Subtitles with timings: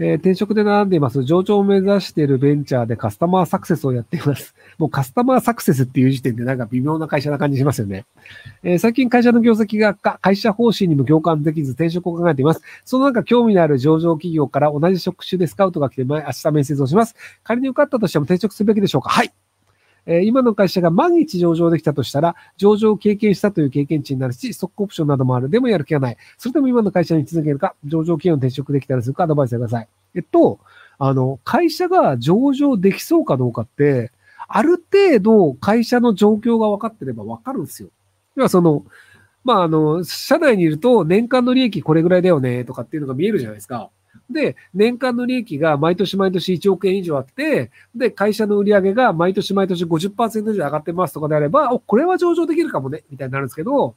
[0.00, 1.24] えー、転職で並んでいます。
[1.24, 4.54] 上場を目指しているベンチャーでカスタマーサクセスをやっています。
[4.78, 8.06] もうカスタマーサクセスっていう時点でなんか微妙な会社な感じしますよね。
[8.62, 12.62] えー、最近会社の業績が悪化会社方針にも共感できず転職を考えています。
[12.84, 17.16] その中興味のある上場企業から同じ職種でスカウトが来て明日面接をします。
[17.42, 19.32] 仮に受かったとしても転職するべきでしょうかはい。
[20.10, 25.50] え今の会社が万一上場できたとしたら、上場を経験したという経験値になるし、ストックオプションなどもある。
[25.50, 26.16] でもやる気がない。
[26.38, 29.88] それでも今の会社に続けるか、上場企業に転職できたらするかアドバイスください。
[30.14, 30.60] えっと、
[30.98, 34.10] あの、会社が上場できそうかどうかって、
[34.48, 37.90] ある程度会社の状況が分かってれば分かるんですよ。
[38.34, 38.86] 要はその、
[39.44, 43.90] まあ、あの、社内にいると年間の利益これぐらいだよねとかっていうのが見えるじゃないですか。
[44.30, 53.94] で、年間の利益が毎年毎年1億円以上あって、で、会社の売り上げが毎年毎年50%以上上がってますとかであれば、お、これは上場できるかもね、みたいになるんですけど、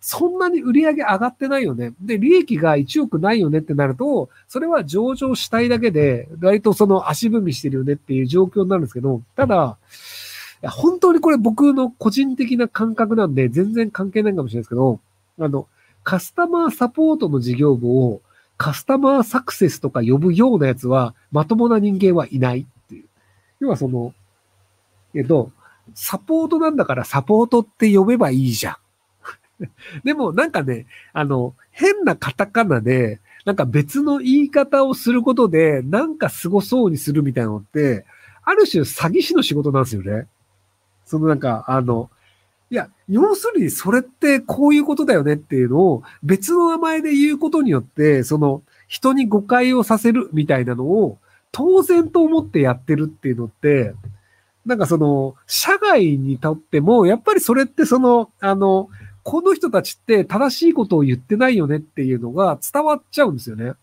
[0.00, 1.92] そんなに売り上げ上がってないよね。
[2.00, 9.76] で、利益が1億ないよねってなると、それは上場したいだけで、割とその足踏みしてるよねっていう状況になるんですけど、ただ、
[10.62, 15.00] 本当にこれ僕の個人的な感覚なんで、全然関係ないかもしれないですけど、
[15.40, 15.66] あの、
[16.04, 18.20] カスタマーサポートの事業部を
[18.56, 23.04] カスタマーサクセスとか呼ぶようなやつは、まともな人間はいないっていう。
[23.60, 24.14] 要はその、
[25.14, 25.50] えっと、
[25.94, 28.76] サポートなんだからサポートって呼べばいいじゃん。
[30.04, 38.06] でもなんかね、あの、変なカタカナで、なんか別の言い方をすることで、なんか凄そうにするみたいなのって、
[38.42, 40.26] ある種詐欺師の仕事なんですよね。
[41.04, 42.10] そのなんか、あの、
[42.74, 51.18] いや、要するにそれってこういうことだよねっていうのを別の名前で言うことによって、その人に誤解をさせるみたいなのを
[51.52, 53.94] 当然と思ってやってるっていうのって、
[54.66, 58.88] なんかその、社外にとっても、やっぱりそれってその、あの、
[59.22, 63.74] この人たちって正しいことを言ってないよねっていうのが伝わっちゃうんですよね。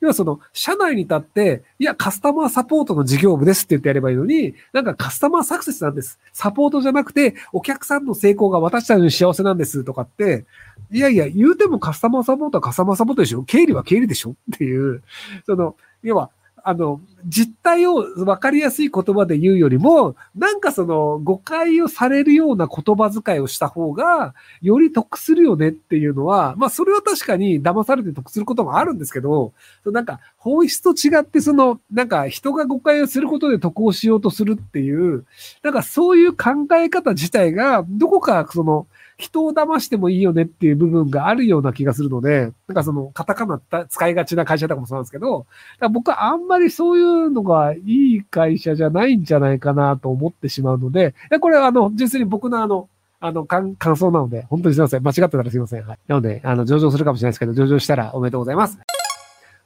[0.00, 6.18] 要はその、社内に立って、いや、カスタマーサポートの事業部ですって言ってやればいいのに、なんかカスタマーサクセスなんです。
[6.32, 10.46] サポートじゃなくて、お客さんの成功が私たちの幸せなんですとかって、
[10.90, 15.02] いやいや、言うてもカスタマーサポートはカスタマーサポートでしょ経理は経理でしょっていう、
[15.44, 16.30] その、要は、
[16.64, 29.52] あの、実態を分かりやすい言葉で言うよりも、なんかその誤解をされるような言葉遣いをした方が、より得するよねっていうのは、まあそれは確かに騙されて得することもあるんですけど、
[29.84, 35.24] なんか本質と違ってその、なんか人が誤解をすることで得をしようとするっていう、
[35.62, 38.86] なんかそういう考え方自体が、どこかその、
[39.20, 45.46] 人を騙してもいいよねっていう部分があるような気がするので、なんかそのカタカナ使いがちな会社とかもそうなんですけど、
[45.92, 52.88] 僕はあんまりそういうのがいい会社じゃないんじゃないかなと思ってしまうので、これはあの、実際に僕のあの、
[53.22, 55.02] あの、感、感想なので、本当にすいません。
[55.02, 55.86] 間違ってたらすいません。
[55.86, 55.98] はい。
[56.08, 58.78] なので、あの、上場するかもしれないですけど、上場したらおめでとうございます。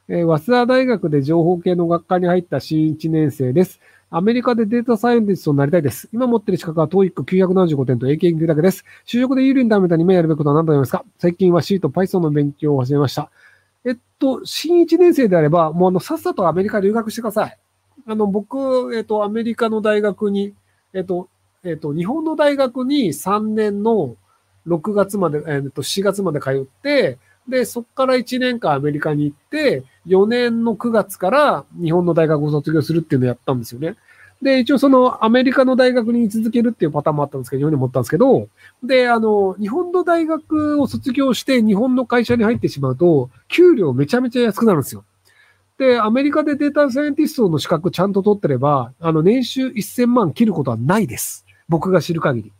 [0.09, 3.81] えー、早稲田大学で情報系の学科に入った新1年生です。
[4.17, 6.09] アメリカでデータサイエンティストになりたいです。
[6.13, 8.85] 今持ってる資格は TOEIC975 点と英検9だけです。
[9.05, 11.05] 就職で有利にダメだに今やるべきことは何だと思いますか？
[11.19, 13.29] 最近は C と Python の勉強を始めました。
[13.85, 17.59] えっと、新1年生であれば、もうあの、さっさとアメリカ留学してください。
[18.07, 20.55] あの、僕、えっと、アメリカの大学に、
[20.93, 21.29] えっと、
[21.65, 24.15] えっと、日本の大学に3年の
[24.69, 33.97] 6月まで、えっと、4月まで通って、で、そこから1年間アメリカに行って、4年の9月から日本の大学を卒業するっていうのをやったんですよね。
[34.43, 38.49] で、一応そのアメリカの大学に続けるっていうパターンもあったんですけど、日本に持ったんですけど、
[38.83, 45.05] で、あの、日本の大学を卒業して日本の会社に入ってしまうと、給料めちゃめちゃ安くなるんですよ。
[45.79, 51.47] で、アメリカでデータサイエンティストの資格ちゃんと取ってれば、あの、年収1000万切ることはないです。
[51.69, 52.53] 僕が知る限り。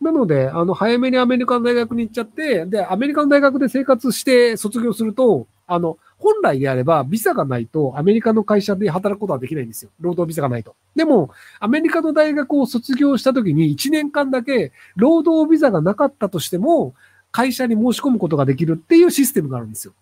[0.00, 9.90] なので、あの、早めにアメリカの大学に行っちゃって、で、アメリカの大学で生活して卒業すると、あの、本来であれば、ビザがないとアメリカの会社で働くことはできないんですよ。
[10.00, 10.74] 労働ビザがないと。
[10.96, 16.94] でも、アメリカの大学を卒業した時に1年間だけ労働ビザがなかったとしても、
[17.30, 19.92] 会社に申し込むことができるっていうシステムがあるんですよ。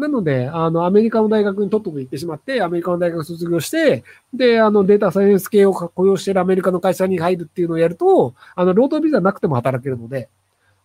[0.00, 4.02] なので、あの、アメリカの大学にとっとく行ってしまって、アメリカの大学卒業して、
[4.32, 10.30] で、あの、データサイエンス系を雇用しているアメリカの会社に入るっていうのをやると、あの、労働ビザなくても働けるので、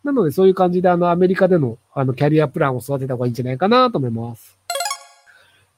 [0.04, 4.60] なので、そういう感じで、あの、アメリカでの、あの、キャリアプランを育てた方がいいんじゃないかなと思います。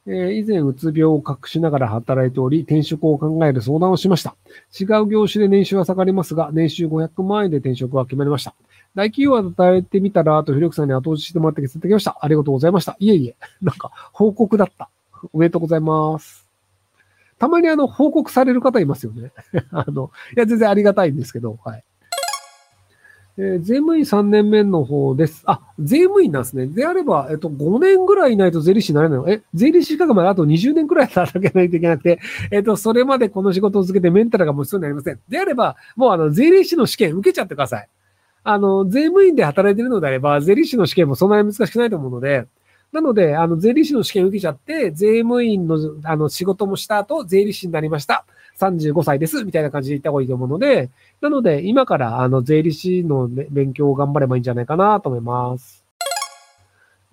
[0.08, 4.36] え、以前、うつ病を隠しながら働いており、転職を考える相談をしました。
[4.80, 8.56] 違う業種で年収は下がりますが、年収500万円で転職は決まりました。
[8.98, 12.18] 大企業は働いてみたら、と、ひろくさんに後押ししてもらって決定できました。
[12.20, 12.98] ありがとうございました。
[13.00, 14.90] いえいえ、 なんか、報告だった。
[15.32, 16.50] おめでとうございます。
[17.38, 19.32] たまにあの、報告される方いますよね。
[19.70, 21.84] あの、いや、全然ありがたいんですけど、はい。
[23.38, 25.44] えー、税務員3年目の方です。
[25.46, 26.66] あ、税務員なんですね。
[26.66, 35.20] であれば、えっと、5年ぐらいいないと税理士になれないのえ、税理士資格まであと20年ぐらい働けないといけなくて、えっと、それまでこの仕事を続けてメンタルがもう必要になりません。
[35.30, 37.88] であれば、もうあの、税理士の試験受けちゃってください。
[38.50, 42.48] あの、税務員で働いてるのであれば、税理士の試験もそんなに難しくないと思うので、
[42.94, 48.26] なので、あの、税理士の試験受けちゃって、税務員の、あの、仕事もした後、税理士になりました。
[48.58, 50.90] 35歳です、みたいな感じで言った方がいいと思うので、
[51.20, 55.87] なので、今から、あの、税理士の、勉強を頑張ればいいんじゃないかなと思います。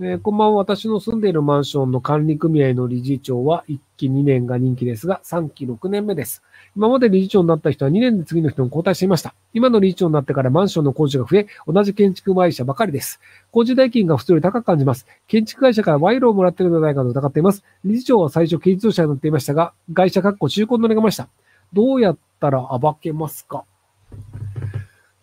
[0.00, 0.56] えー、こんばんは。
[0.56, 6.42] 私の住んでいるマンションの管理組合の理事長は1期2年が任期ですが、3期6年目です。
[6.74, 9.36] 今まで理事長になった人は2年で次の人に交代していました。
[9.52, 13.20] 今の理事長になってからマンションの工事が増え、同じ建築会社ばかりです。
[13.52, 15.06] 工事代金が普通より高く感じます。
[15.28, 17.62] 建築会社から賄賂をもらっているのではないかと疑っています。
[17.84, 21.28] 理事長は最初軽自動車に乗っていましたが、会社確保中古に乗りました。
[21.72, 23.62] どうやったら暴けますか？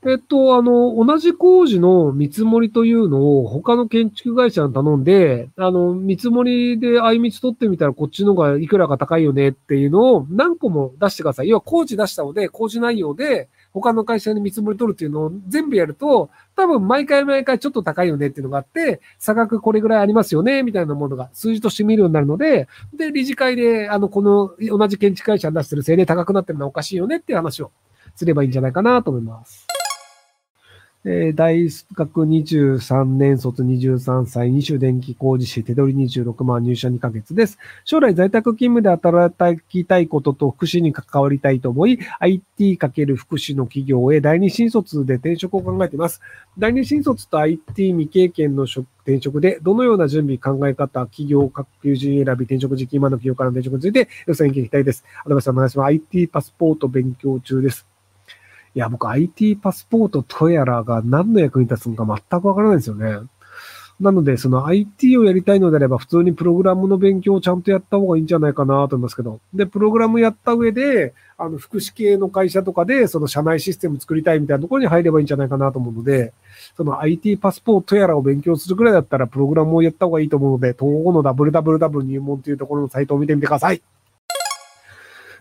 [0.03, 11.50] えっと、あの、同じ工事の見積もりというのを他の建築会社に頼んで、あの、見積もりで相見取ってみたらこっちの方がいくらか高いよねっていうのを何個も出してください。
[11.50, 27.71] 要は工事出したので、工事内容で他の会社に見積もり取るっていうのを全部やると、多分毎回毎回ちょっと高いよねっていうのがあって、差額これぐらいありますよね、みたいなものが数字として見るようになるので、で、理事会で、あの、この同じ建築会社に出してるせいで高くなってるのはおかしいよねっていう話を
[28.15, 29.70] すればいいんじゃないかなと思います。
[31.03, 37.57] えー、大学23年卒23歳、二種電気工事士、手取り26万入社2ヶ月です。
[37.86, 39.33] 将来在宅勤務で働
[39.68, 46.21] きたいことと福祉に関わりたいと思い、IT× 福祉の企業へ第二新卒で転職を考えています。
[46.59, 55.03] 第二新卒と IT 未経験の転職で、どのような準備、考え方、企業、各求人選び、転職時期、今の企業からの転職について、予算意見いきたいです。
[55.25, 55.88] アドバイスお願いします。
[55.88, 57.90] IT パスポート勉強中です。
[58.73, 63.27] いや、僕 IT パスポートとやらが何の役に立つのか全くわからないですよね。
[64.01, 69.39] なので、その IT をやりたいのであれば、普通にプログラムの勉強をちゃんとやった方がいいんじゃないかなと思いますけど。
[69.53, 76.33] で、プログラムやった上で、あの、福祉系の会社とかで、その社内システム作りたいみたいなところに入ればいいんじゃないかなと思うので、
[76.75, 83.83] その IT パスポートやらを勉強するくらいだったら、プログラムをやった方がいいと思うので、東方の www 入門というところのサイトを見てみてください。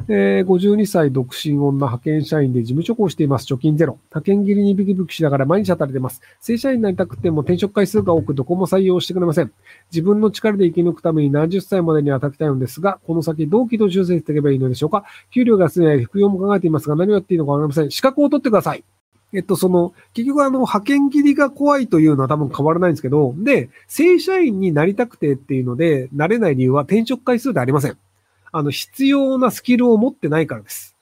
[0.08, 3.52] えー、52歳独身女派遣社員で事務職をしています。
[3.52, 3.98] 貯金ゼロ。
[4.10, 6.20] 派遣切りにビキビキしながら毎日働いてます。
[6.40, 9.52] 正社員になりたくても転職回数が多くどこも採用してくれません。
[9.90, 17.90] 自分の力で生き抜くために何十歳までには働きたいのですが、この先同期と修正していけばいいのでしょうか給料が安いので副業も考えていますが何をやっていいのかわかりません。
[17.90, 18.84] 資格を取ってください。
[19.32, 27.98] えっと、その、結局あの、派遣切りが怖いというのは多分変わらないんですけど、で、正社員になりたくてっていうので、なれない理由は転職回数でありません。
[28.52, 30.96] あの、必要なスキルを持ってないからです。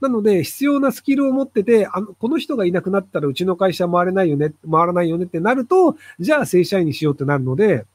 [0.00, 7.86] なので、必要なスキルを持ってて、あの、この人がいなくなったらうちの会社回れないよね、回らないよねってなると、じゃあ正社員にしようってなるので、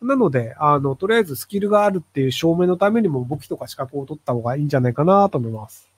[0.00, 5.91] なので、あの、とりあえずスキルがあるっていう証明のためにも簿記とか資格を取った方がいいんじゃないかなと思います。